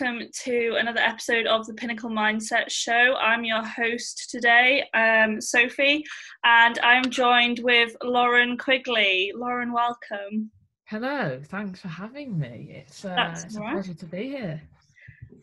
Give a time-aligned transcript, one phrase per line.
[0.00, 3.14] welcome to another episode of the Pinnacle Mindset Show.
[3.14, 6.04] I'm your host today, um, Sophie,
[6.42, 9.32] and I'm joined with Lauren Quigley.
[9.36, 10.50] Lauren, welcome.
[10.86, 12.84] Hello, thanks for having me.
[12.84, 14.60] It's, uh, it's a pleasure to be here.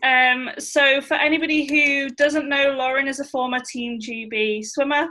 [0.03, 5.07] Um, so, for anybody who doesn't know, Lauren is a former Team GB swimmer,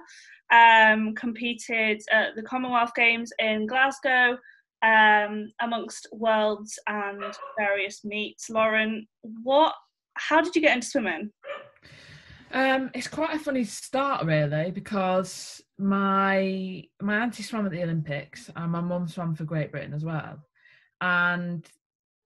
[0.53, 4.37] um, competed at the Commonwealth Games in Glasgow
[4.83, 7.23] um, amongst worlds and
[7.59, 8.51] various meets.
[8.51, 9.07] Lauren,
[9.43, 9.75] what?
[10.15, 11.31] How did you get into swimming?
[12.53, 18.51] Um, it's quite a funny start, really, because my my auntie swam at the Olympics,
[18.57, 20.39] and my mum swam for Great Britain as well.
[21.01, 21.65] And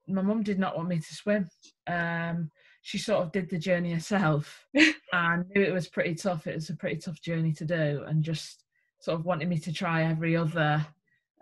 [0.09, 1.49] my mum did not want me to swim.
[1.87, 2.51] Um,
[2.83, 4.67] she sort of did the journey herself,
[5.13, 6.47] and knew it was pretty tough.
[6.47, 8.65] It was a pretty tough journey to do, and just
[9.01, 10.87] sort of wanted me to try every other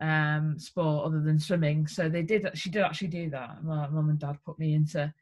[0.03, 1.87] um, sport other than swimming.
[1.87, 2.47] So they did.
[2.55, 3.63] She did actually do that.
[3.63, 5.13] My mum and dad put me into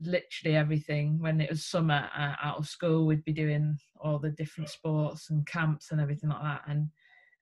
[0.00, 1.20] literally everything.
[1.20, 5.30] When it was summer uh, out of school, we'd be doing all the different sports
[5.30, 6.62] and camps and everything like that.
[6.66, 6.88] And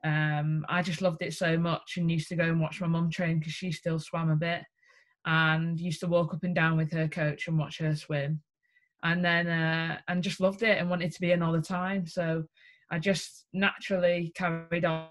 [0.05, 3.09] um, I just loved it so much, and used to go and watch my mum
[3.11, 4.63] train because she still swam a bit,
[5.25, 8.43] and used to walk up and down with her coach and watch her swim.
[9.05, 12.05] And then uh, and just loved it and wanted to be in all the time.
[12.09, 12.45] So
[12.91, 15.07] I just naturally carried on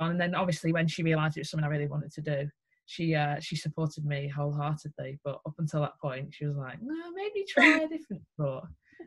[0.00, 2.48] and then obviously when she realised it was something I really wanted to do,
[2.86, 5.18] she uh, she supported me wholeheartedly.
[5.24, 8.64] But up until that point, she was like, "No, maybe try a different sport."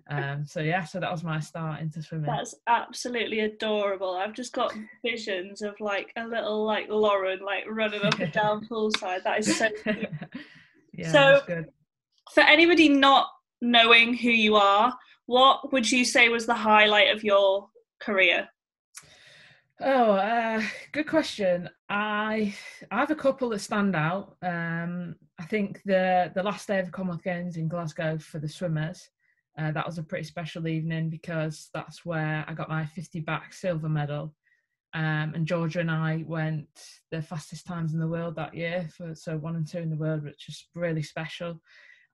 [0.09, 2.28] Um, so yeah, so that was my start into swimming.
[2.28, 4.16] That's absolutely adorable.
[4.16, 8.67] I've just got visions of like a little like Lauren like running up and down
[8.67, 9.23] poolside.
[9.23, 9.70] That is so.
[9.83, 10.10] Cute.
[10.93, 11.66] yeah, so,
[12.33, 13.27] for anybody not
[13.61, 14.95] knowing who you are,
[15.26, 17.67] what would you say was the highlight of your
[17.99, 18.48] career?
[19.83, 20.61] Oh, uh,
[20.92, 21.67] good question.
[21.89, 22.53] I
[22.92, 24.37] I have a couple that stand out.
[24.43, 28.47] Um, I think the the last day of the Commonwealth Games in Glasgow for the
[28.47, 29.09] swimmers,
[29.58, 33.53] uh, that was a pretty special evening because that's where I got my 50 back
[33.53, 34.36] silver medal.
[34.93, 36.67] Um, and Georgia and I went
[37.09, 39.95] the fastest times in the world that year, for, so one and two in the
[39.95, 41.59] world, which was really special.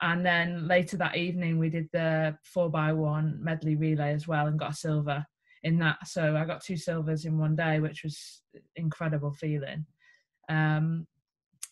[0.02, 4.48] And then later that evening, we did the four by one medley relay as well
[4.48, 5.26] and got a silver
[5.68, 5.98] in that.
[6.08, 8.42] So I got two silvers in one day, which was
[8.76, 9.86] incredible feeling.
[10.50, 11.06] Um,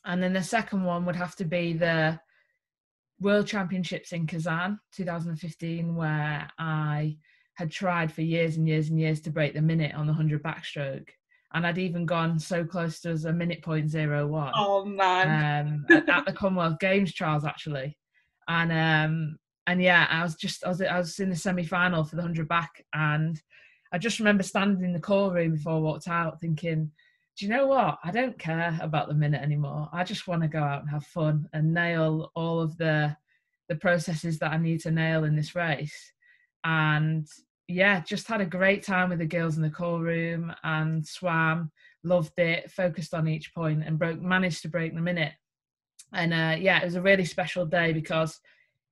[0.03, 2.19] and then the second one would have to be the
[3.21, 7.17] World Championships in Kazan 2015, where I
[7.55, 10.43] had tried for years and years and years to break the minute on the 100
[10.43, 11.07] backstroke.
[11.53, 14.51] And I'd even gone so close to as a minute point zero one.
[14.55, 15.85] Oh man!
[15.89, 17.97] Um, at, the Commonwealth Games trials actually,
[18.49, 22.03] and um, and yeah, I was just I was I was in the semi final
[22.03, 23.41] for the hundred back, and
[23.91, 26.91] I just remember standing in the call room before I walked out thinking,
[27.37, 27.99] do you know what?
[28.03, 29.89] I don't care about the minute anymore.
[29.91, 33.15] I just want to go out and have fun and nail all of the
[33.67, 36.13] the processes that I need to nail in this race.
[36.63, 37.27] And
[37.67, 41.71] yeah, just had a great time with the girls in the call room and swam,
[42.03, 45.33] loved it, focused on each point and broke managed to break the minute.
[46.13, 48.39] And uh, yeah, it was a really special day because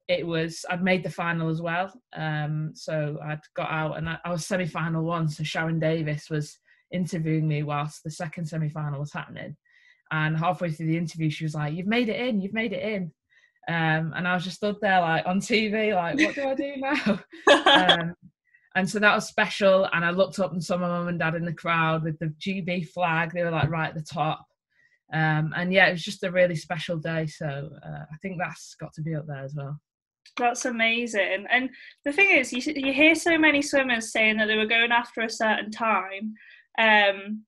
[0.07, 1.93] it was I'd made the final as well.
[2.15, 5.29] Um, so I'd got out and I, I was semi final one.
[5.29, 6.57] So Sharron Davies was
[6.91, 9.55] interviewing me whilst the second semi final was happening.
[10.11, 12.41] And halfway through the interview, she was like, "You've made it in.
[12.41, 13.11] You've made it in."
[13.67, 16.73] Um, and I was just stood there like on TV, like, "What do I do
[16.77, 17.19] now?"
[18.01, 18.13] um,
[18.75, 19.87] and so that was special.
[19.93, 22.33] And I looked up and saw my mum and dad in the crowd with the
[22.39, 23.31] GB flag.
[23.31, 24.45] They were like right at the top.
[25.13, 27.27] Um, and yeah, it was just a really special day.
[27.27, 29.79] So uh, I think that's got to be up there as well.
[30.37, 31.45] That's amazing.
[31.51, 31.69] And
[32.05, 35.21] the thing is, you, you hear so many swimmers saying that they were going after
[35.21, 36.33] a certain time.
[36.79, 37.43] Um,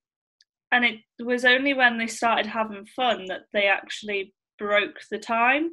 [0.72, 5.70] and it was only when they started having fun that they actually broke the time.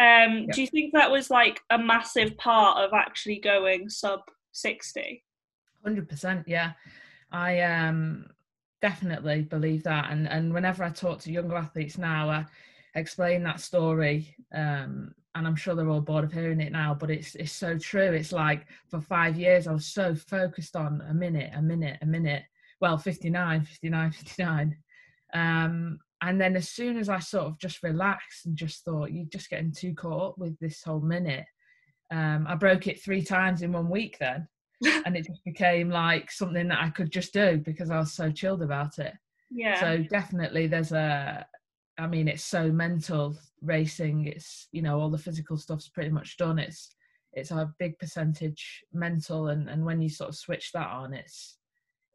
[0.00, 4.20] Um, Do you think that was like a massive part of actually going sub
[4.52, 5.22] 60?
[5.86, 6.72] 100%, yeah.
[7.30, 8.26] I um,
[8.80, 10.10] definitely believe that.
[10.10, 12.46] And, and whenever I talk to younger athletes now, I
[12.94, 17.10] explain that story um, and I'm sure they're all bored of hearing it now, but
[17.10, 18.12] it's it's so true.
[18.12, 22.06] It's like for five years I was so focused on a minute, a minute, a
[22.06, 22.44] minute.
[22.80, 24.76] Well, 59, 59, 59.
[25.34, 29.26] Um, and then as soon as I sort of just relaxed and just thought, you're
[29.26, 31.46] just getting too caught up with this whole minute.
[32.10, 34.46] Um, I broke it three times in one week then.
[35.06, 38.30] and it just became like something that I could just do because I was so
[38.30, 39.14] chilled about it.
[39.50, 39.80] Yeah.
[39.80, 41.46] So definitely there's a
[42.02, 44.26] I mean, it's so mental racing.
[44.26, 46.58] It's you know all the physical stuff's pretty much done.
[46.58, 46.88] It's
[47.32, 51.58] it's a big percentage mental, and and when you sort of switch that on, it's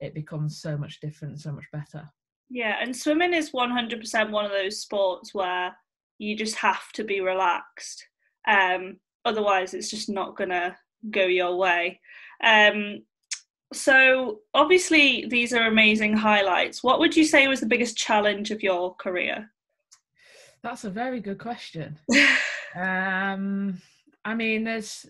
[0.02, 2.08] it becomes so much different, so much better.
[2.50, 5.74] Yeah, and swimming is one hundred percent one of those sports where
[6.18, 8.06] you just have to be relaxed.
[8.46, 10.78] Um, otherwise, it's just not gonna
[11.12, 12.02] go your way.
[12.44, 13.04] Um,
[13.74, 16.84] so obviously, these are amazing highlights.
[16.84, 19.50] What would you say was the biggest challenge of your career?
[20.64, 21.98] That's a very good question.
[22.76, 23.82] um,
[24.26, 25.06] I mean, there's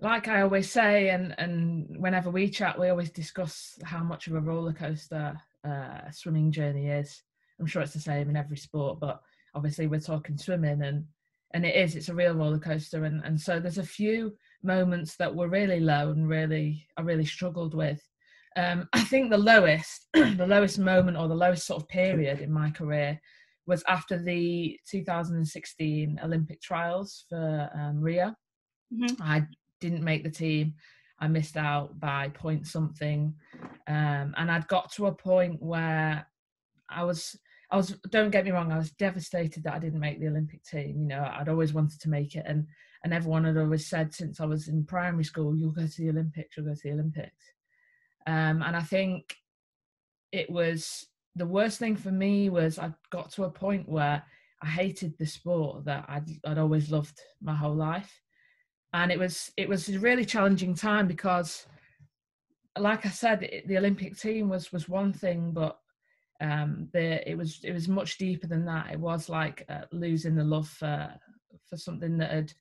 [0.00, 4.34] like I always say, and and whenever we chat, we always discuss how much of
[4.34, 7.22] a roller coaster uh, a swimming journey is.
[7.60, 9.22] I'm sure it's the same in every sport, but
[9.54, 11.04] obviously we're talking swimming, and
[11.52, 11.94] and it is.
[11.94, 15.80] It's a real roller coaster, and and so there's a few moments that were really
[15.80, 18.02] low and really I really struggled with.
[18.56, 22.52] Um, I think the lowest, the lowest moment or the lowest sort of period in
[22.52, 23.20] my career
[23.66, 28.34] was after the 2016 Olympic trials for um, Rio.
[28.92, 29.22] Mm-hmm.
[29.22, 29.46] I
[29.80, 30.74] didn't make the team.
[31.18, 33.34] I missed out by point something,
[33.86, 36.26] um, and I'd got to a point where
[36.90, 37.38] I was.
[37.70, 37.96] I was.
[38.10, 38.72] Don't get me wrong.
[38.72, 41.00] I was devastated that I didn't make the Olympic team.
[41.00, 42.66] You know, I'd always wanted to make it, and
[43.04, 46.10] and everyone had always said since I was in primary school, "You'll go to the
[46.10, 46.56] Olympics.
[46.56, 47.44] You'll go to the Olympics."
[48.26, 49.36] Um, and I think
[50.32, 51.06] it was
[51.36, 54.22] the worst thing for me was I got to a point where
[54.62, 58.20] I hated the sport that I'd, I'd always loved my whole life,
[58.92, 61.66] and it was it was a really challenging time because,
[62.78, 65.78] like I said, it, the Olympic team was was one thing, but
[66.40, 68.92] um, the it was it was much deeper than that.
[68.92, 71.12] It was like uh, losing the love for
[71.68, 72.52] for something that had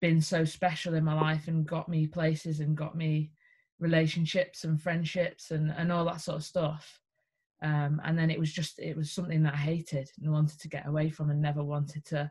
[0.00, 3.32] been so special in my life and got me places and got me
[3.80, 7.00] relationships and friendships and and all that sort of stuff
[7.62, 10.68] um, and then it was just it was something that I hated and wanted to
[10.68, 12.30] get away from and never wanted to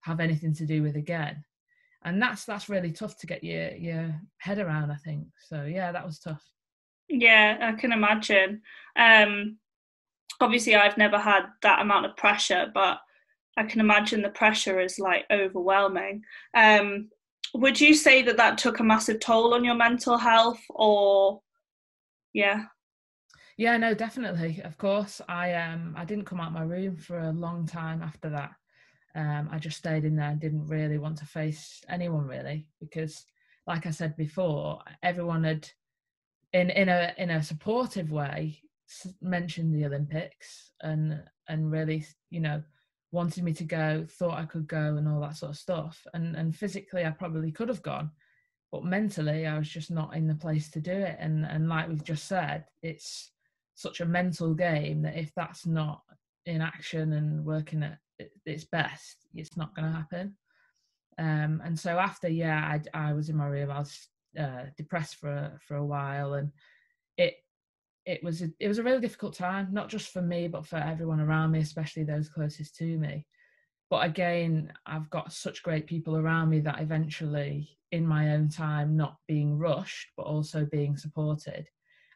[0.00, 1.44] have anything to do with again.
[2.04, 5.26] And that's that's really tough to get your your head around, I think.
[5.40, 6.42] So yeah, that was tough.
[7.08, 8.62] Yeah, I can imagine.
[8.94, 9.58] Um,
[10.40, 12.98] obviously, I've never had that amount of pressure, but
[13.56, 16.22] I can imagine the pressure is like overwhelming.
[16.54, 17.08] Um,
[17.54, 21.40] would you say that that took a massive toll on your mental health, or
[22.32, 22.64] yeah?
[23.58, 24.60] Yeah, no, definitely.
[24.64, 28.02] Of course, I um I didn't come out of my room for a long time
[28.02, 28.52] after that.
[29.16, 33.26] Um, I just stayed in there and didn't really want to face anyone really because,
[33.66, 35.68] like I said before, everyone had,
[36.52, 38.62] in in a in a supportive way,
[39.20, 42.62] mentioned the Olympics and and really you know
[43.12, 46.06] wanted me to go, thought I could go, and all that sort of stuff.
[46.14, 48.12] And and physically, I probably could have gone,
[48.72, 51.16] but mentally, I was just not in the place to do it.
[51.20, 53.32] And and like we've just said, it's
[53.78, 56.02] such a mental game that if that's not
[56.46, 57.98] in action and working at
[58.44, 60.34] its best, it's not going to happen.
[61.16, 63.70] Um, and so after, yeah, I, I was in my room.
[63.70, 66.50] I was uh, depressed for for a while, and
[67.16, 67.36] it
[68.04, 70.76] it was a, it was a really difficult time, not just for me, but for
[70.76, 73.26] everyone around me, especially those closest to me.
[73.90, 78.96] But again, I've got such great people around me that eventually, in my own time,
[78.96, 81.68] not being rushed, but also being supported,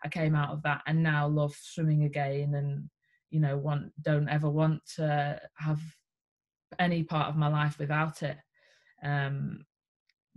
[0.05, 2.89] I came out of that and now love swimming again and
[3.31, 5.81] you know want don't ever want to have
[6.79, 8.37] any part of my life without it.
[9.03, 9.65] Um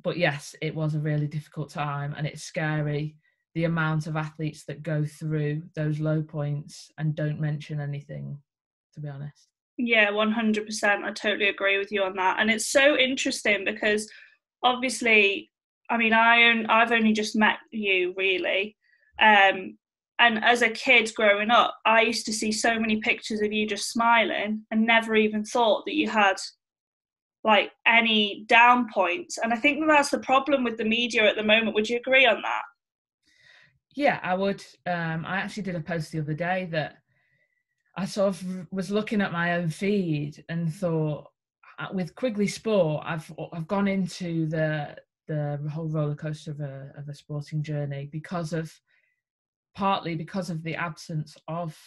[0.04, 3.16] but yes it was a really difficult time and it's scary.
[3.54, 8.38] The amount of athletes that go through those low points and don't mention anything
[8.94, 9.48] to be honest.
[9.78, 12.40] Yeah 100% i totally agree with you on that.
[12.40, 14.10] And it's so interesting because
[14.64, 15.52] obviously
[15.90, 18.76] i mean i own, i've only just met you really
[19.20, 19.78] um,
[20.20, 23.68] and as a kid growing up, I used to see so many pictures of you
[23.68, 26.36] just smiling and never even thought that you had
[27.44, 29.38] like any down points.
[29.38, 31.76] And I think that that's the problem with the media at the moment.
[31.76, 32.62] Would you agree on that?
[33.96, 34.64] Yeah, I would.
[34.86, 36.98] Um, I actually did a post the other day that
[37.98, 41.28] I sort of was looking at my own feed and thought,
[41.78, 44.96] uh, with Quigley Sport, I've I've gone into the
[45.28, 48.72] the whole roller coaster of a of a sporting journey because of
[49.76, 51.78] partly because of the absence of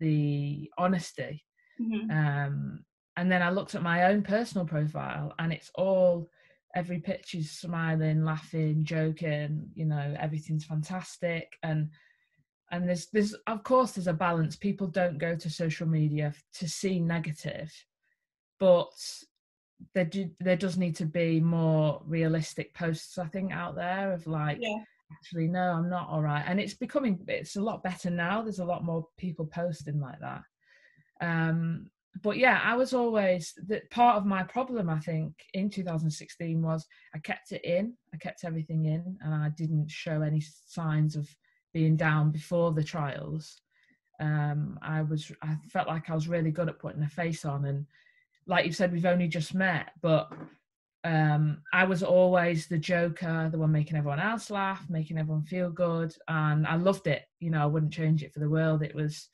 [0.00, 1.44] the honesty.
[1.80, 2.10] Mm-hmm.
[2.10, 2.84] Um,
[3.16, 6.28] and then I looked at my own personal profile, and it's all
[6.74, 9.70] every picture's smiling, laughing, joking.
[9.74, 11.90] You know, everything's fantastic, and
[12.70, 14.56] and there's there's of course there's a balance.
[14.56, 17.72] People don't go to social media to see negative,
[18.60, 18.92] but
[19.94, 23.18] there do, there does need to be more realistic posts.
[23.18, 24.58] I think out there of like.
[24.60, 24.78] Yeah
[25.12, 26.44] actually no i'm not all right.
[26.46, 28.42] And it's becoming it's a lot better now.
[28.42, 30.42] There's a lot more people posting like that.
[31.20, 31.90] Um
[32.22, 36.86] but yeah i was always that part of my problem i think in 2016 was
[37.14, 41.28] i kept it in i kept everything in and i didn't show any signs of
[41.74, 43.60] being down before the trials.
[44.20, 47.66] Um i was i felt like i was really good at putting a face on
[47.66, 47.86] and
[48.46, 50.32] like you said we've only just met but
[51.04, 55.70] um, I was always the joker, the one making everyone else laugh, making everyone feel
[55.70, 57.22] good, and I loved it.
[57.38, 58.82] You know, I wouldn't change it for the world.
[58.82, 59.28] It was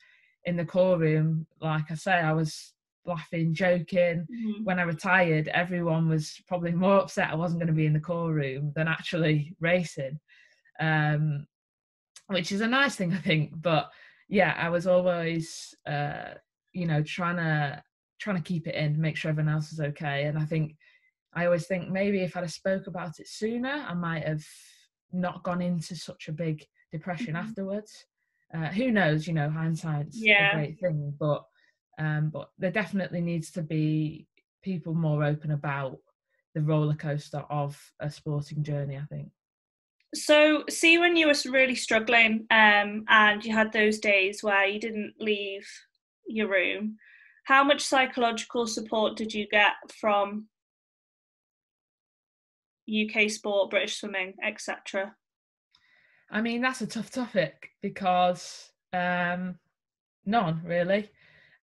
[0.45, 2.73] in the call room, like I say, I was
[3.05, 4.27] laughing, joking.
[4.31, 4.63] Mm-hmm.
[4.63, 7.99] When I retired, everyone was probably more upset I wasn't going to be in the
[7.99, 10.19] call room than actually racing,
[10.79, 11.47] um,
[12.27, 13.51] which is a nice thing, I think.
[13.59, 13.89] But
[14.29, 16.35] yeah, I was always, uh,
[16.73, 17.83] you know, trying to
[18.19, 20.23] trying to keep it in, make sure everyone else is okay.
[20.23, 20.75] And I think
[21.35, 24.45] I always think maybe if I'd have spoke about it sooner, I might have
[25.11, 27.47] not gone into such a big depression mm-hmm.
[27.47, 28.05] afterwards.
[28.53, 29.27] Uh, who knows?
[29.27, 30.51] You know, hindsight's yeah.
[30.51, 31.43] a great thing, but
[31.97, 34.27] um, but there definitely needs to be
[34.63, 35.97] people more open about
[36.53, 38.97] the roller coaster of a sporting journey.
[38.97, 39.29] I think.
[40.13, 44.79] So, see, when you were really struggling, um, and you had those days where you
[44.79, 45.67] didn't leave
[46.25, 46.95] your room,
[47.43, 50.47] how much psychological support did you get from
[52.89, 55.15] UK sport, British swimming, etc.?
[56.29, 59.57] I mean, that's a tough topic because um,
[60.25, 61.09] none really.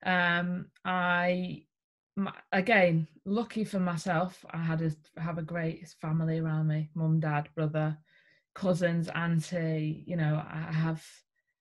[0.04, 1.64] Um, I
[2.52, 4.44] again lucky for myself.
[4.50, 7.96] I had a have a great family around me: mum, dad, brother,
[8.54, 10.04] cousins, auntie.
[10.06, 11.04] You know, I have.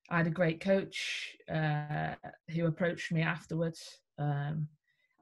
[0.10, 2.16] I had a great coach uh,
[2.50, 4.00] who approached me afterwards.
[4.18, 4.68] Um,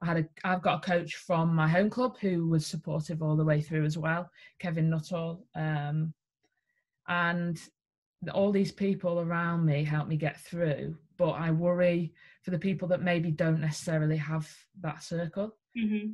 [0.02, 3.36] I had a, I've got a coach from my home club who was supportive all
[3.36, 4.30] the way through as well,
[4.60, 5.46] Kevin Nuttall.
[5.56, 6.14] Um,
[7.08, 7.60] and
[8.34, 10.96] all these people around me help me get through.
[11.18, 12.14] But I worry
[12.44, 14.50] for the people that maybe don't necessarily have
[14.82, 15.56] that circle.
[15.78, 16.12] Mm-hmm.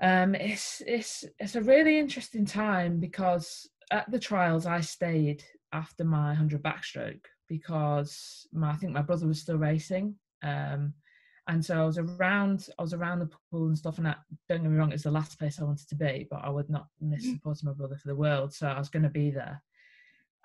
[0.00, 6.04] Um, it's it's it's a really interesting time because at the trials I stayed after
[6.04, 10.16] my hundred backstroke because my I think my brother was still racing.
[10.42, 10.94] Um,
[11.46, 13.98] and so I was around, I was around the pool and stuff.
[13.98, 16.40] And that, don't get me wrong, it's the last place I wanted to be, but
[16.42, 17.34] I would not miss mm.
[17.34, 18.54] supporting my brother for the world.
[18.54, 19.62] So I was going to be there.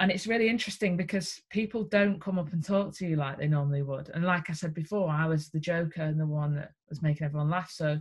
[0.02, 3.48] And it's really interesting because people don't come up and talk to you like they
[3.48, 4.10] normally would.
[4.10, 7.26] And like I said before, I was the joker and the one that was making
[7.26, 7.72] everyone laugh.
[7.72, 8.00] So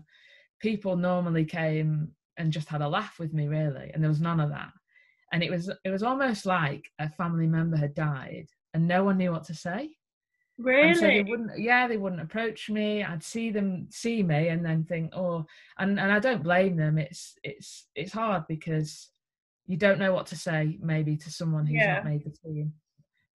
[0.61, 3.91] people normally came and just had a laugh with me, really.
[3.93, 4.71] And there was none of that.
[5.33, 9.19] And it was it was almost like a family member had died and no one
[9.19, 9.91] knew what to say
[10.59, 10.89] Really?
[10.89, 13.05] And so they wouldn't, yeah, they wouldn't approach me.
[13.05, 15.47] I'd see them see me and then think, oh,
[15.79, 16.99] and and I don't blame them.
[16.99, 19.11] It's it's it's hard because
[19.67, 21.95] you don't know what to say maybe to someone who's yeah.
[21.95, 22.73] not made the team.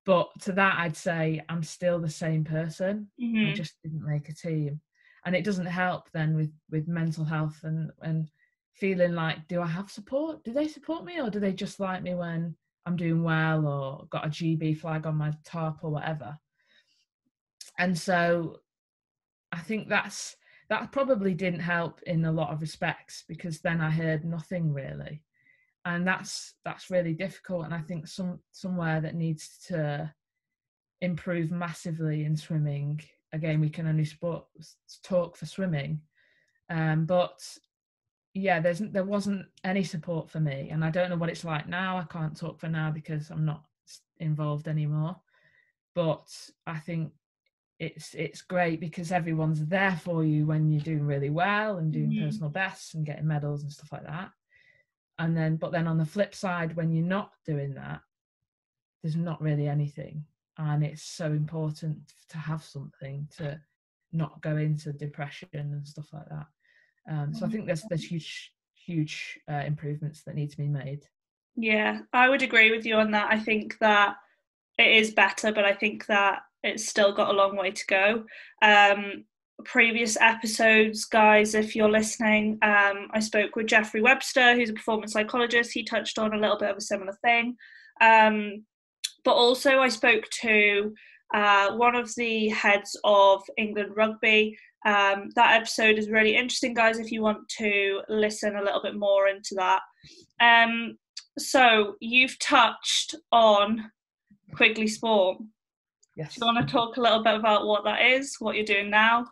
[0.05, 3.09] But to that, I'd say I'm still the same person.
[3.23, 3.51] Mm-hmm.
[3.51, 4.81] I just didn't make a team,
[5.25, 8.29] and it doesn't help then with with mental health and and
[8.75, 10.43] feeling like, do I have support?
[10.43, 14.07] Do they support me, or do they just like me when I'm doing well or
[14.11, 16.37] got a GB flag on my top or whatever?
[17.83, 18.61] And so
[19.51, 20.37] I think that's
[20.71, 25.25] that probably didn't help in a lot of respects because then I heard nothing really,
[25.85, 27.65] and that's that's really difficult.
[27.65, 30.15] And I think some somewhere that needs to
[31.01, 33.01] improve massively in swimming.
[33.33, 34.45] Again, we can only sport,
[35.03, 36.03] talk for swimming,
[36.71, 37.43] um, but
[38.33, 41.69] yeah, there's there wasn't any support for me, and I don't know what it's like
[41.69, 41.99] now.
[41.99, 43.65] I can't talk for now because I'm not
[44.21, 45.17] involved anymore.
[45.95, 46.29] But
[46.67, 47.13] I think
[47.83, 52.11] it's it's great because everyone's there for you when you're doing really well and doing
[52.11, 52.27] mm-hmm.
[52.27, 54.31] personal bests and getting medals and stuff like that.
[55.19, 58.01] And then but then on the flip side when you're not doing that
[59.03, 60.25] there's not really anything.
[60.59, 61.99] And it's so important
[62.29, 63.61] to have something to
[64.13, 66.47] not go into depression and stuff like that.
[67.11, 71.05] Um, so i think there's there's huge huge uh, improvements that need to be made.
[71.57, 73.27] Yeah i would agree with you on that.
[73.33, 74.19] I think that
[74.79, 78.25] it is better but i think that it's still got a long way to go.
[78.63, 79.25] Um,
[79.65, 85.13] previous episodes, guys, if you're listening, um, I spoke with Jeffrey Webster, who's a performance
[85.13, 85.73] psychologist.
[85.73, 87.57] He touched on a little bit of a similar thing.
[88.01, 88.65] Um,
[89.25, 90.93] but also, I spoke to
[91.35, 94.57] uh, one of the heads of England Rugby.
[94.85, 98.97] Um, that episode is really interesting, guys, if you want to listen a little bit
[98.97, 99.81] more into that.
[100.41, 100.99] Um,
[101.39, 103.91] so, you've touched on
[104.55, 105.39] Quigley Sport.
[106.17, 106.35] Yes.
[106.35, 108.91] Do you want to talk a little bit about what that is, what you're doing
[108.91, 109.27] now?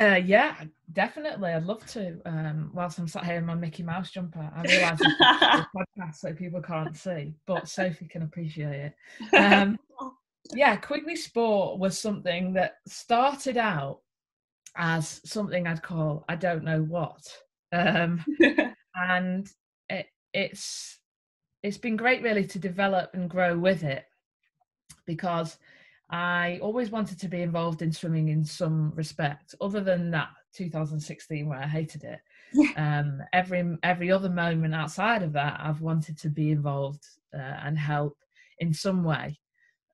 [0.00, 0.56] Uh, yeah,
[0.92, 1.50] definitely.
[1.50, 2.20] I'd love to.
[2.24, 6.16] Um, whilst I'm sat here in my Mickey Mouse jumper, I realise it's a podcast
[6.16, 8.92] so people can't see, but Sophie can appreciate
[9.32, 9.36] it.
[9.36, 9.78] Um,
[10.52, 14.00] yeah, Quigley Sport was something that started out
[14.76, 17.22] as something I'd call I don't know what,
[17.72, 18.24] um,
[18.94, 19.48] and
[19.88, 20.98] it, it's
[21.62, 24.04] it's been great really to develop and grow with it
[25.06, 25.56] because
[26.14, 31.48] I always wanted to be involved in swimming in some respect, other than that 2016
[31.48, 32.20] where I hated it.
[32.76, 37.02] um, every every other moment outside of that, I've wanted to be involved
[37.34, 38.16] uh, and help
[38.60, 39.40] in some way.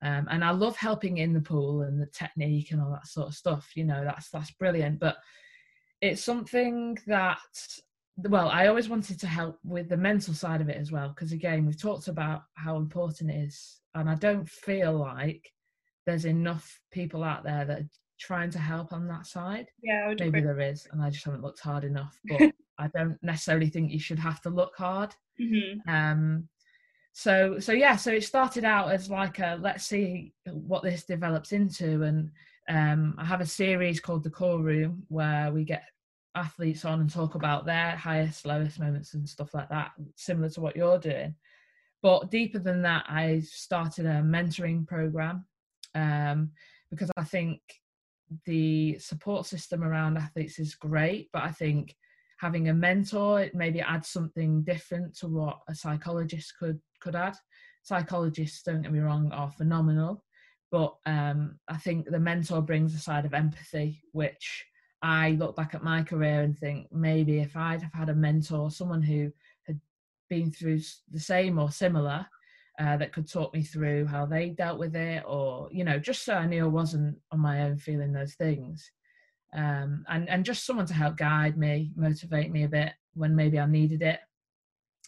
[0.03, 3.29] Um, and I love helping in the pool and the technique and all that sort
[3.29, 3.71] of stuff.
[3.75, 5.01] You know, that's that's brilliant.
[5.01, 5.17] But
[6.03, 7.39] it's something that
[8.19, 11.33] well, I always wanted to help with the mental side of it as well, because
[11.33, 15.51] again, we've talked about how important it is, and I don't feel like
[16.07, 17.89] there's enough people out there that are
[18.19, 19.69] trying to help on that side.
[19.83, 20.41] Yeah, maybe agree.
[20.43, 22.19] there is, and I just haven't looked hard enough.
[22.29, 25.15] But I don't necessarily think you should have to look hard.
[25.39, 25.89] Mm-hmm.
[25.89, 26.49] Um,
[27.13, 31.53] so so yeah, so it started out as like a let's see what this develops
[31.53, 32.31] into, and
[32.69, 35.83] um, I have a series called the Call Room where we get
[36.35, 40.61] athletes on and talk about their highest, lowest moments and stuff like that, similar to
[40.61, 41.35] what you're doing.
[42.03, 45.45] But deeper than that, I started a mentoring program
[45.95, 46.51] um,
[46.91, 47.61] because I think
[48.47, 51.95] the support system around athletes is great, but I think
[52.39, 57.37] having a mentor it maybe adds something different to what a psychologist could could add.
[57.83, 60.25] Psychologists, don't get me wrong, are phenomenal,
[60.71, 64.65] but um, I think the mentor brings a side of empathy, which
[65.03, 68.71] I look back at my career and think maybe if I'd have had a mentor,
[68.71, 69.33] someone who
[69.67, 69.81] had
[70.29, 70.81] been through
[71.11, 72.27] the same or similar,
[72.79, 76.25] uh, that could talk me through how they dealt with it, or you know, just
[76.25, 78.91] so I knew I wasn't on my own feeling those things,
[79.55, 83.59] um, and and just someone to help guide me, motivate me a bit when maybe
[83.59, 84.21] I needed it.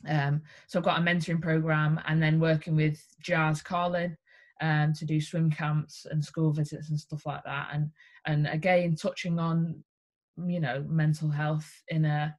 [0.06, 4.16] Um, so I've got a mentoring program, and then working with Jazz Carlin
[4.60, 7.90] um, to do swim camps and school visits and stuff like that, and
[8.26, 9.82] and again touching on
[10.46, 12.34] you know mental health in a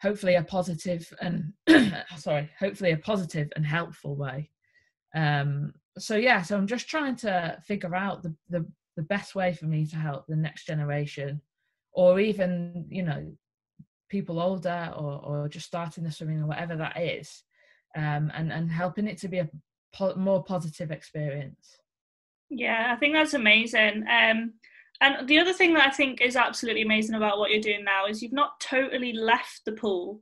[0.00, 1.52] hopefully a positive and
[2.16, 4.50] sorry hopefully a positive and helpful way
[5.14, 8.64] um so yeah so i'm just trying to figure out the the,
[8.96, 11.40] the best way for me to help the next generation
[11.92, 13.32] or even you know
[14.08, 17.42] people older or or just starting the swimming or whatever that is
[17.96, 19.48] um and and helping it to be a
[19.92, 21.78] po- more positive experience.
[22.48, 24.04] Yeah i think that's amazing.
[24.08, 24.54] Um
[25.00, 28.06] and the other thing that I think is absolutely amazing about what you're doing now
[28.06, 30.20] is you've not totally left the pool,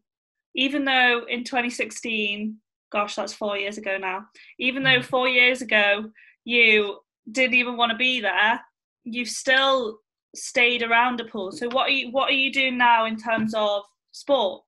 [0.54, 2.56] even though in 2016,
[2.90, 4.26] gosh, that's four years ago now,
[4.58, 5.04] even though mm.
[5.04, 6.10] four years ago
[6.44, 6.98] you
[7.30, 8.60] didn't even want to be there,
[9.04, 9.98] you've still
[10.34, 11.52] stayed around the pool.
[11.52, 14.62] So what are you what are you doing now in terms of sport?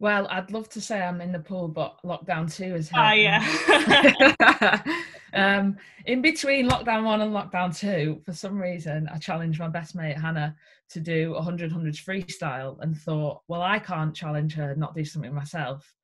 [0.00, 4.82] Well, I'd love to say I'm in the pool, but lockdown two is Ah, yeah.
[5.34, 9.94] um, in between lockdown one and lockdown two, for some reason, I challenged my best
[9.94, 10.56] mate Hannah
[10.90, 15.32] to do 100 hundreds freestyle and thought, well, I can't challenge her, not do something
[15.32, 15.94] myself.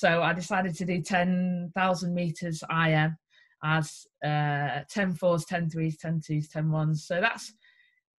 [0.00, 3.18] So I decided to do 10,000 meters IM
[3.62, 7.06] as uh, 10 fours, 10 threes, 10 twos, 10 ones.
[7.06, 7.52] So that's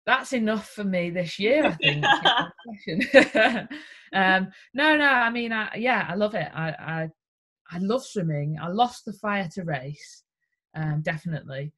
[0.06, 2.06] that's enough for me this year, I think.
[4.14, 6.50] um, no, no, I mean, I, yeah, I love it.
[6.54, 7.10] I, I,
[7.72, 8.60] I love swimming.
[8.62, 10.24] I lost the fire to race,
[10.76, 11.74] um, definitely.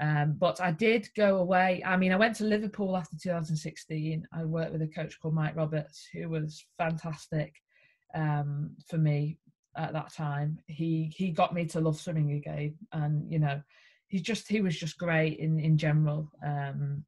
[0.00, 1.82] Um, but I did go away.
[1.84, 4.24] I mean, I went to Liverpool after 2016.
[4.32, 7.56] I worked with a coach called Mike Roberts, who was fantastic
[8.14, 9.36] um, for me
[9.78, 10.58] at that time.
[10.66, 13.62] He he got me to love swimming again, and you know,
[14.08, 16.30] he just he was just great in in general.
[16.44, 17.04] Um,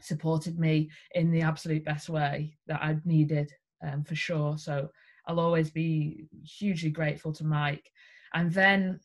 [0.00, 3.52] supported me in the absolute best way that I needed
[3.86, 4.58] um, for sure.
[4.58, 4.88] So
[5.26, 7.90] I'll always be hugely grateful to Mike.
[8.34, 9.00] And then,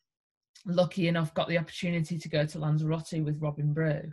[0.66, 4.12] lucky enough, got the opportunity to go to Lanzarote with Robin Brew.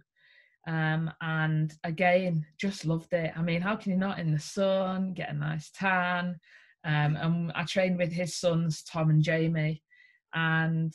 [0.67, 3.33] Um, and again, just loved it.
[3.37, 6.39] I mean, how can you not in the sun get a nice tan?
[6.87, 9.83] Um, and I trained with his sons, Tom and Jamie,
[10.35, 10.95] and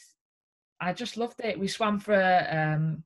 [0.80, 1.60] I just loved it.
[1.60, 3.04] We swam for a, um,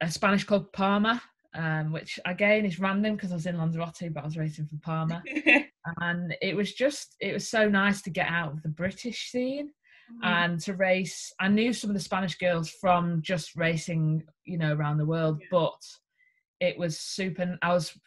[0.00, 1.20] a Spanish club, Palma,
[1.54, 4.76] um, which again is random because I was in Lanzarote, but I was racing for
[4.82, 5.22] Palma,
[6.00, 9.70] and it was just it was so nice to get out of the British scene
[10.12, 10.24] mm-hmm.
[10.24, 11.32] and to race.
[11.40, 15.38] I knew some of the Spanish girls from just racing, you know, around the world,
[15.40, 15.48] yeah.
[15.50, 15.82] but
[16.60, 17.58] it was super.
[17.62, 17.98] I was,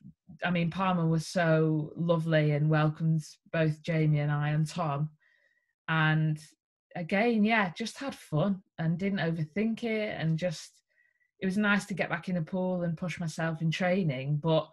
[0.44, 5.10] I mean, Palma was so lovely and welcomed both Jamie and I and Tom,
[5.88, 6.40] and
[6.96, 10.72] again, yeah, just had fun and didn't overthink it and just
[11.40, 14.70] it was nice to get back in the pool and push myself in training, but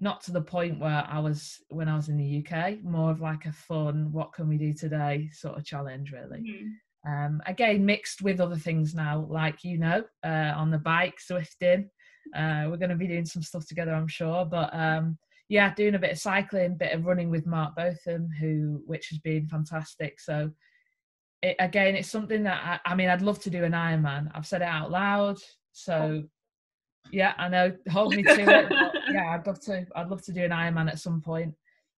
[0.00, 2.82] not to the point where I was when I was in the UK.
[2.82, 6.40] More of like a fun, what can we do today sort of challenge, really.
[6.40, 7.10] Mm-hmm.
[7.10, 11.88] Um, again, mixed with other things now, like you know, uh, on the bike, Zwifting.
[12.34, 14.44] Uh, we're going to be doing some stuff together, I'm sure.
[14.44, 18.82] But um, yeah, doing a bit of cycling, bit of running with Mark Botham, who
[18.86, 20.20] which has been fantastic.
[20.20, 20.50] So
[21.42, 24.30] it, again, it's something that I, I mean, I'd love to do an Ironman.
[24.34, 25.38] I've said it out loud.
[25.72, 26.24] So
[27.10, 27.72] yeah, I know.
[27.90, 28.72] Hold me to it.
[29.12, 29.86] yeah, I'd love to.
[29.96, 31.54] I'd love to do an Ironman at some point.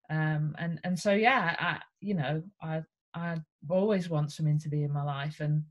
[0.10, 3.38] Um, and and so yeah, I, you know, I I
[3.70, 5.64] always want something to be in my life, and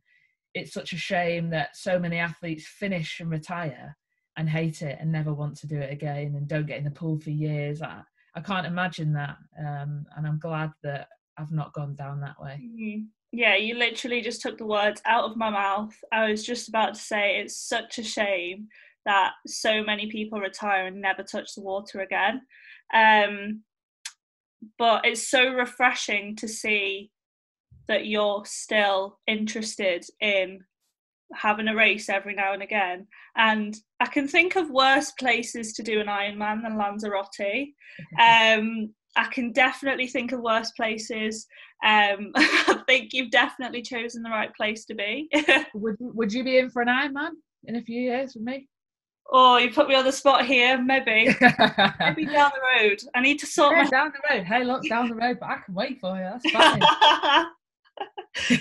[0.55, 3.97] it's such a shame that so many athletes finish and retire
[4.41, 6.91] and hate it and never want to do it again and don't get in the
[6.91, 7.83] pool for years.
[7.83, 8.01] I,
[8.35, 12.59] I can't imagine that, um, and I'm glad that I've not gone down that way.
[12.63, 13.03] Mm-hmm.
[13.33, 15.95] Yeah, you literally just took the words out of my mouth.
[16.11, 18.69] I was just about to say it's such a shame
[19.05, 22.41] that so many people retire and never touch the water again.
[22.95, 23.63] Um,
[24.79, 27.11] but it's so refreshing to see
[27.89, 30.61] that you're still interested in
[31.35, 33.07] having a race every now and again.
[33.37, 37.29] And I can think of worse places to do an Ironman than Lanzarote.
[38.19, 41.47] Um, I can definitely think of worse places.
[41.85, 45.29] Um, I think you've definitely chosen the right place to be.
[45.75, 47.33] would Would you be in for an Ironman
[47.65, 48.69] in a few years with me?
[49.33, 50.81] Oh, you put me on the spot here.
[50.81, 51.29] Maybe,
[52.01, 53.01] maybe down the road.
[53.15, 54.45] I need to sort yeah, my down the road.
[54.45, 56.23] Hey, look down the road, but I can wait for you.
[56.23, 57.47] That's fine.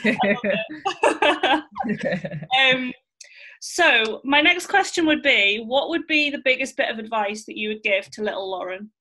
[2.59, 2.91] um,
[3.61, 7.57] so my next question would be: What would be the biggest bit of advice that
[7.57, 8.91] you would give to little Lauren?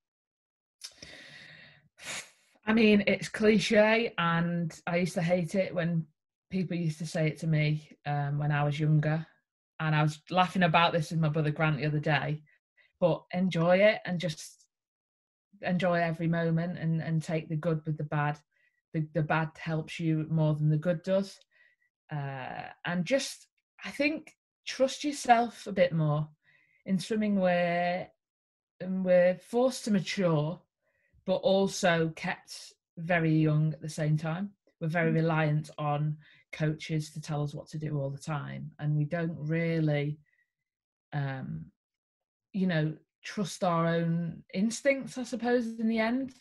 [2.67, 6.07] I mean, it's cliche, and I used to hate it when
[6.51, 9.27] people used to say it to me um, when I was younger
[9.81, 12.43] and I was laughing about this with my brother Grant the other day.
[13.01, 14.67] But enjoy it and just
[15.63, 18.39] enjoy every moment and, and take the good with the bad.
[18.95, 21.39] The, the bad helps you more than the good does.
[22.11, 23.47] Uh, and just,
[23.85, 24.35] I think,
[24.67, 26.29] trust yourself a bit more.
[26.87, 28.09] In swimming, where
[28.81, 30.59] we're forced to mature,
[31.27, 34.51] but also kept very young at the same time.
[34.81, 35.17] We're very mm.
[35.17, 36.17] reliant on
[36.53, 40.19] coaches to tell us what to do all the time and we don't really
[41.13, 41.67] um
[42.53, 46.33] you know trust our own instincts i suppose in the end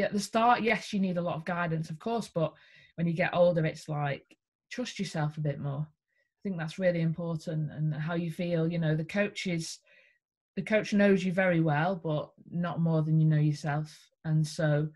[0.00, 2.52] at the start yes you need a lot of guidance of course but
[2.96, 4.36] when you get older it's like
[4.70, 5.86] trust yourself a bit more.
[5.86, 9.78] I think that's really important and how you feel you know the coach is
[10.56, 13.94] the coach knows you very well but not more than you know yourself.
[14.24, 14.88] And so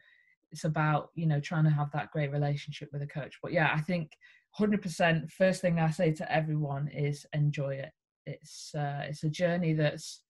[0.50, 3.38] it's about you know trying to have that great relationship with a coach.
[3.42, 4.16] But yeah i think
[4.58, 7.92] 100% first thing i say to everyone is enjoy it.
[8.26, 10.22] It's uh, it's a journey that's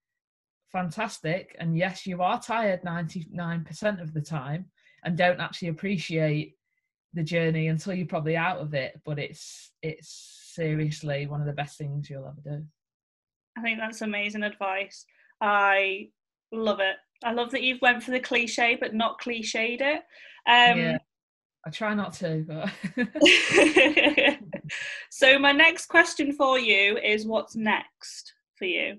[0.74, 4.66] fantastic and yes you are tired 99% of the time
[5.04, 6.56] and don't actually appreciate
[7.14, 11.52] the journey until you're probably out of it but it's it's seriously one of the
[11.52, 12.64] best things you'll ever do
[13.56, 15.06] i think that's amazing advice
[15.40, 16.08] i
[16.52, 20.02] love it I love that you've went for the cliche but not cliched it.
[20.46, 20.98] Um, yeah,
[21.66, 22.44] I try not to.
[22.46, 22.70] But
[25.10, 28.98] so my next question for you is, what's next for you?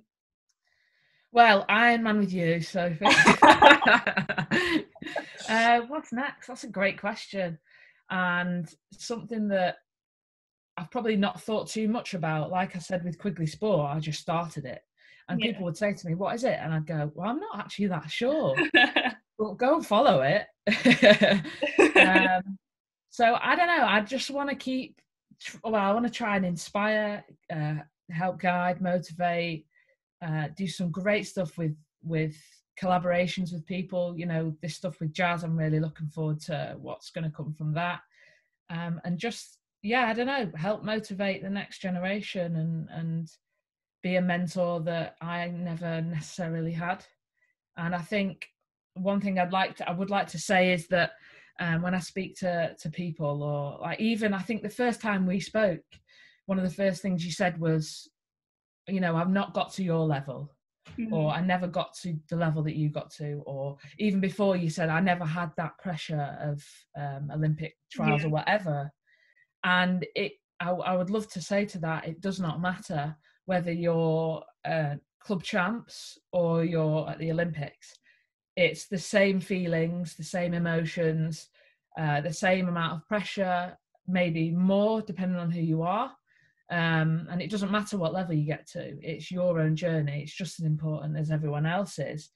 [1.35, 3.05] Well, Ironman with you, Sophie.
[5.49, 6.47] uh, what's next?
[6.47, 7.59] That's a great question,
[8.09, 9.79] and something that
[10.77, 12.51] I've probably not thought too much about.
[12.51, 14.81] Like I said with Quigley Sport, I just started it,
[15.27, 15.47] and yeah.
[15.47, 17.87] people would say to me, "What is it?" And I'd go, "Well, I'm not actually
[17.87, 18.55] that sure."
[19.37, 20.47] but go and follow it.
[21.97, 22.57] um,
[23.09, 23.85] so I don't know.
[23.85, 25.01] I just want to keep.
[25.65, 27.75] Well, I want to try and inspire, uh,
[28.09, 29.65] help guide, motivate,
[30.21, 32.36] uh, do some great stuff with with
[32.80, 34.17] collaborations with people.
[34.17, 35.43] You know, this stuff with jazz.
[35.43, 38.01] I'm really looking forward to what's going to come from that,
[38.69, 43.32] um, and just yeah, I don't know, help motivate the next generation and and
[44.01, 47.04] be a mentor that I never necessarily had.
[47.78, 48.47] And I think
[48.93, 51.12] one thing I'd like to I would like to say is that
[51.60, 55.25] um, when I speak to to people or like even I think the first time
[55.25, 55.84] we spoke,
[56.45, 58.10] one of the first things you said was,
[58.87, 60.51] you know, I've not got to your level.
[60.99, 61.13] Mm-hmm.
[61.13, 64.69] Or I never got to the level that you got to, or even before you
[64.69, 66.63] said I never had that pressure of
[66.95, 68.27] um, Olympic trials yeah.
[68.27, 68.91] or whatever.
[69.63, 73.71] And it, I, I would love to say to that, it does not matter whether
[73.71, 77.97] you're uh, club champs or you're at the Olympics.
[78.55, 81.49] It's the same feelings, the same emotions,
[81.97, 83.75] uh, the same amount of pressure,
[84.07, 86.11] maybe more depending on who you are.
[86.71, 90.21] Um, and it doesn't matter what level you get to, it's your own journey.
[90.23, 92.32] It's just as important as everyone else's.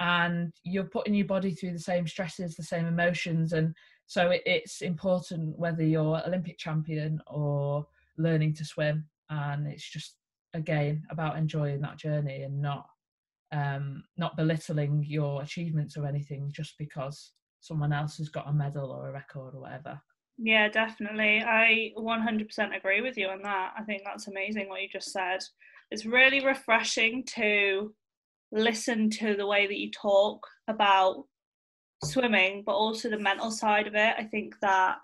[0.00, 3.52] And you're putting your body through the same stresses, the same emotions.
[3.52, 3.74] And
[4.06, 7.86] so it, it's important whether you're Olympic champion or
[8.18, 9.06] learning to swim.
[9.30, 10.16] And it's just
[10.54, 12.86] again about enjoying that journey and not
[13.52, 18.90] um, not belittling your achievements or anything just because someone else has got a medal
[18.90, 20.00] or a record or whatever.
[20.38, 21.42] Yeah, definitely.
[21.42, 23.72] I 100% agree with you on that.
[23.78, 25.40] I think that's amazing what you just said.
[25.90, 27.94] It's really refreshing to
[28.52, 31.24] listen to the way that you talk about
[32.04, 34.14] swimming, but also the mental side of it.
[34.18, 34.96] I think that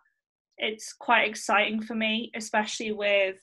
[0.58, 3.36] it's quite exciting for me, especially with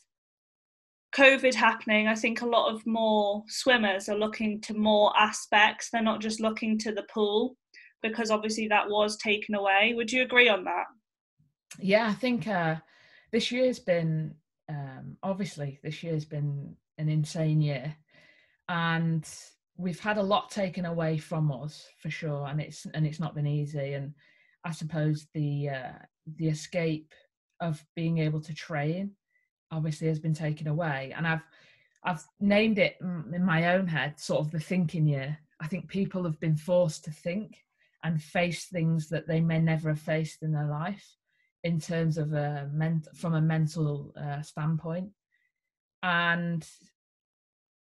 [1.15, 2.08] COVID happening.
[2.08, 5.89] I think a lot of more swimmers are looking to more aspects.
[5.89, 7.56] They're not just looking to the pool
[8.04, 9.93] because obviously that was taken away.
[9.95, 10.86] Would you agree on that?
[11.77, 12.77] Yeah, I think uh,
[13.32, 14.36] this year's been
[14.67, 17.95] um, obviously this year's been an insane year,
[18.67, 19.27] and
[19.77, 23.36] we've had a lot taken away from us for sure, and it's and it's not
[23.36, 23.93] been easy.
[23.93, 24.13] And
[24.63, 25.91] I suppose the uh,
[26.38, 27.13] the escape
[27.62, 29.12] of being able to train
[29.71, 31.43] obviously has been taken away, and I've
[32.03, 35.38] I've named it in my own head sort of the thinking year.
[35.60, 37.58] I think people have been forced to think
[38.03, 41.05] and face things that they may never have faced in their life
[41.63, 45.10] in terms of a ment- from a mental uh, standpoint.
[46.02, 46.65] And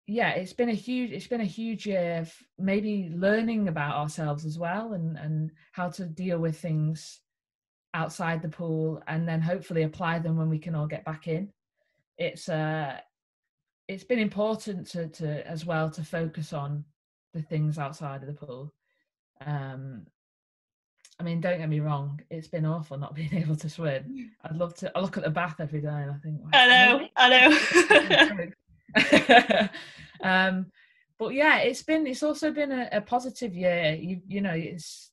[0.07, 4.45] yeah it's been a huge it's been a huge year of maybe learning about ourselves
[4.45, 7.21] as well and and how to deal with things
[7.93, 11.49] outside the pool and then hopefully apply them when we can all get back in.
[12.17, 12.97] It's uh
[13.87, 16.83] it's been important to to as well to focus on
[17.33, 18.73] the things outside of the pool.
[19.45, 20.07] Um
[21.21, 24.31] I mean, don't get me wrong, it's been awful not being able to swim.
[24.43, 24.91] I'd love to.
[24.95, 28.49] I look at the bath every day and I think, I know, I
[29.53, 29.69] know.
[30.27, 30.65] um,
[31.19, 32.07] but yeah, it's been.
[32.07, 33.93] It's also been a, a positive year.
[33.93, 35.11] You you know, it's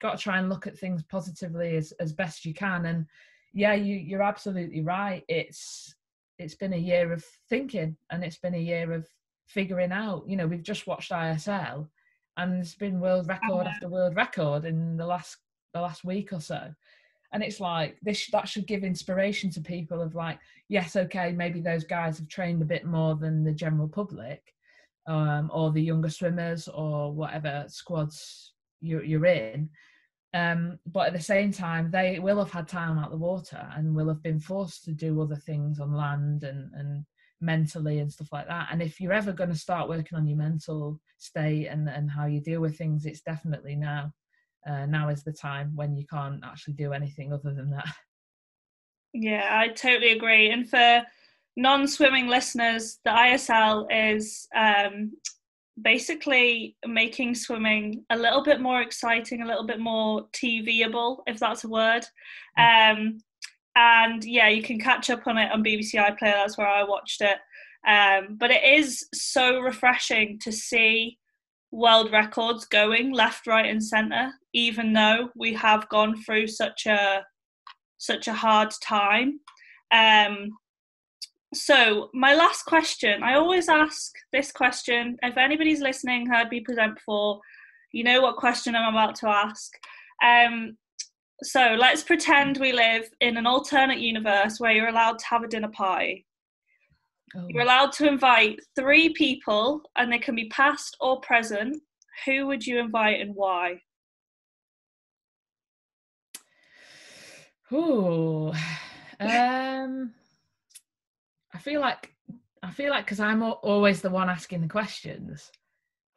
[0.00, 2.86] got to try and look at things positively as as best you can.
[2.86, 3.06] And
[3.52, 5.22] yeah, you you're absolutely right.
[5.28, 5.94] It's
[6.38, 9.06] it's been a year of thinking, and it's been a year of
[9.46, 10.24] figuring out.
[10.26, 11.88] You know, we've just watched ISL
[12.36, 15.36] and it's been world record after world record in the last
[15.74, 16.72] the last week or so.
[17.32, 21.60] And it's like this that should give inspiration to people of like yes okay maybe
[21.60, 24.54] those guys have trained a bit more than the general public
[25.06, 29.68] um, or the younger swimmers or whatever squads you're, you're in.
[30.34, 33.94] Um, but at the same time they will have had time out the water and
[33.94, 37.04] will have been forced to do other things on land and and
[37.42, 38.68] mentally and stuff like that.
[38.70, 42.26] And if you're ever going to start working on your mental state and, and how
[42.26, 44.12] you deal with things, it's definitely now.
[44.66, 47.88] Uh, now is the time when you can't actually do anything other than that.
[49.14, 50.50] Yeah, I totally agree.
[50.50, 51.02] And for
[51.54, 55.12] non swimming listeners, the ISL is um,
[55.80, 61.64] basically making swimming a little bit more exciting, a little bit more TVable, if that's
[61.64, 62.06] a word.
[62.58, 63.18] Um,
[63.76, 66.18] and yeah, you can catch up on it on BBC iPlayer.
[66.20, 67.38] That's where I watched it.
[67.86, 71.18] Um, but it is so refreshing to see
[71.70, 74.32] world records going left, right, and centre.
[74.52, 77.24] Even though we have gone through such a
[77.98, 79.38] such a hard time.
[79.92, 80.50] Um,
[81.54, 85.16] so my last question, I always ask this question.
[85.22, 87.40] If anybody's listening, heard me present before,
[87.92, 89.72] you know what question I'm about to ask.
[90.24, 90.76] Um,
[91.42, 95.48] so let's pretend we live in an alternate universe where you're allowed to have a
[95.48, 96.26] dinner party.
[97.34, 97.46] Oh.
[97.48, 101.78] You're allowed to invite three people, and they can be past or present.
[102.26, 103.80] Who would you invite and why?
[107.70, 108.48] Oh,
[109.20, 110.12] um,
[111.54, 112.14] I feel like
[112.62, 115.50] I feel like because I'm always the one asking the questions,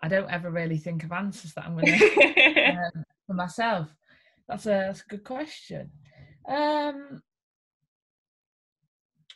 [0.02, 3.88] I don't ever really think of answers that I'm going to um, for myself.
[4.48, 5.92] That's a, that's a good question.
[6.48, 7.22] Um,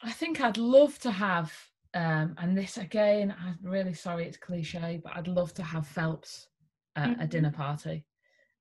[0.04, 1.52] I think I'd love to have,
[1.94, 6.48] um, and this again, I'm really sorry it's cliche, but I'd love to have Phelps
[6.96, 7.22] at mm-hmm.
[7.22, 8.06] a dinner party.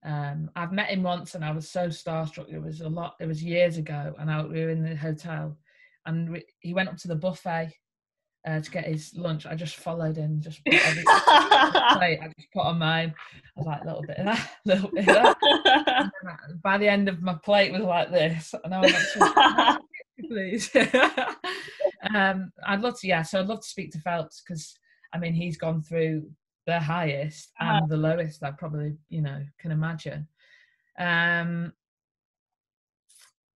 [0.05, 2.53] Um, I've met him once and I was so starstruck.
[2.53, 5.59] It was a lot, it was years ago, and I, we were in the hotel
[6.07, 7.73] and we, he went up to the buffet
[8.49, 9.45] uh, to get his lunch.
[9.47, 13.15] I just followed him, just put every plate I just put on mine.
[13.57, 16.63] I was like, a little bit of that, a little bit of that.
[16.63, 19.79] by the end of my plate was like this, and I was like,
[20.29, 20.71] please.
[22.15, 23.23] um, I'd love to, yeah.
[23.23, 24.75] So I'd love to speak to Phelps because
[25.13, 26.31] I mean he's gone through
[26.67, 27.87] the highest and uh-huh.
[27.89, 28.43] the lowest.
[28.43, 30.27] I probably, you know, can imagine.
[30.99, 31.75] Um,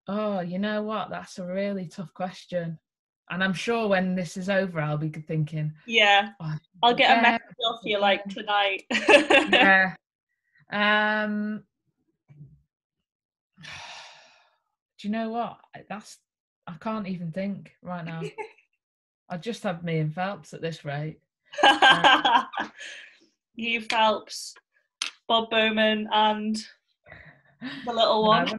[0.08, 1.10] oh, you know what?
[1.10, 2.78] That's a really tough question.
[3.32, 7.20] And I'm sure when this is over, I'll be thinking, yeah, oh, I'll get yeah,
[7.20, 8.84] a message off you like tonight.
[8.92, 9.96] yeah.
[10.74, 11.64] Um.
[13.58, 15.58] Do you know what?
[15.90, 16.18] That's
[16.66, 18.22] I can't even think right now.
[19.30, 21.20] I just have me and Phelps at this rate.
[23.56, 24.56] you Phelps,
[25.28, 26.58] Bob Bowman, and
[27.86, 28.58] the little one.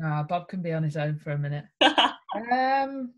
[0.00, 0.26] No.
[0.28, 1.66] Bob can be on his own for a minute.
[2.34, 3.14] Um,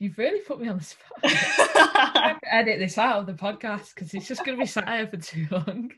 [0.00, 1.12] You've really put me on the spot.
[1.24, 4.66] I have to edit this out of the podcast because it's just going to be
[4.66, 5.92] sat here for too long.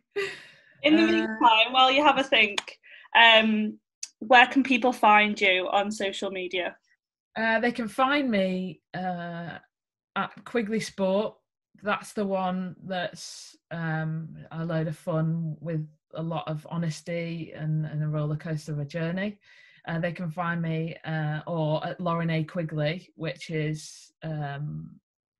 [0.82, 2.60] In the uh, meantime, while you have a think,
[3.18, 3.78] um,
[4.18, 6.76] where can people find you on social media?
[7.36, 9.58] Uh, they can find me uh,
[10.16, 11.36] at Quigley Sport.
[11.82, 17.86] That's the one that's um, a load of fun with a lot of honesty and,
[17.86, 19.38] and a roller coaster of a journey.
[19.86, 24.90] Uh, they can find me uh, or at Lauren A Quigley, which is um,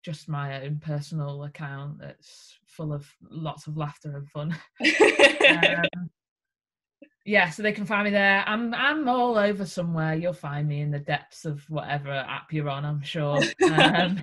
[0.03, 4.57] just my own personal account that's full of lots of laughter and fun.
[5.49, 6.11] um,
[7.25, 8.45] yeah, so they can find me there.
[8.47, 10.15] I'm I'm all over somewhere.
[10.15, 12.85] You'll find me in the depths of whatever app you're on.
[12.85, 13.41] I'm sure.
[13.73, 14.21] Um,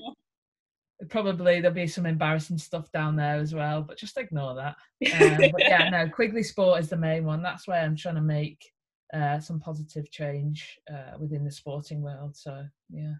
[1.10, 4.76] probably there'll be some embarrassing stuff down there as well, but just ignore that.
[5.20, 7.42] Um, but yeah, no, Quigley Sport is the main one.
[7.42, 8.72] That's where I'm trying to make
[9.14, 12.36] uh, some positive change uh, within the sporting world.
[12.36, 13.14] So yeah,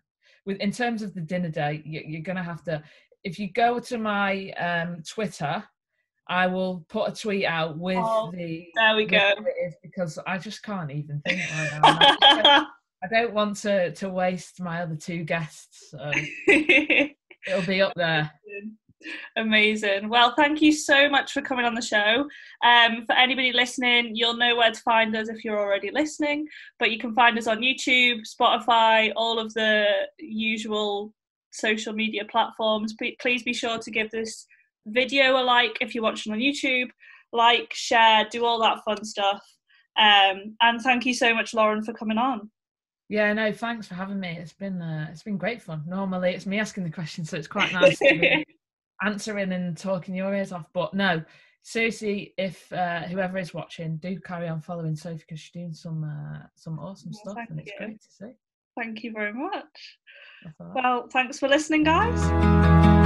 [0.46, 2.84] with in terms of the dinner date, you, are going to have to.
[3.24, 5.64] If you go to my um, Twitter,
[6.28, 8.68] I will put a tweet out with oh, the.
[8.76, 9.34] There we go.
[9.82, 12.68] because I just can't even think right now.
[13.04, 15.90] I don't want to to waste my other two guests.
[15.90, 16.12] So
[17.48, 18.32] it'll be up there.
[19.36, 20.10] Amazing.
[20.10, 22.28] Well, thank you so much for coming on the show.
[22.64, 26.48] Um, for anybody listening, you'll know where to find us if you're already listening,
[26.80, 29.88] but you can find us on YouTube, Spotify, all of the
[30.20, 31.14] usual
[31.52, 32.96] social media platforms.
[33.20, 34.46] Please be sure to give this
[34.86, 36.90] video a like if you're watching on YouTube,
[37.34, 39.42] like, share, do all that fun stuff.
[39.98, 42.50] Um, and thank you so much, Lauren, for coming on.
[43.12, 44.38] Yeah, no, thanks for having me.
[44.40, 45.84] It's been uh, it's been great fun.
[45.86, 48.46] Normally, it's me asking the questions, so it's quite nice to
[49.04, 50.68] answering and talking your ears off.
[50.72, 51.22] But no,
[51.62, 56.06] seriously, if uh, whoever is watching, do carry on following Sophie because she's doing some
[56.06, 57.78] uh, some awesome well, stuff, and it's you.
[57.86, 58.32] great to see.
[58.80, 59.98] Thank you very much.
[60.74, 63.01] Well, thanks for listening, guys.